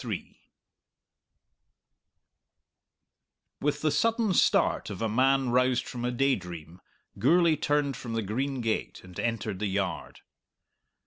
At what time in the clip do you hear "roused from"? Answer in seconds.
5.51-6.03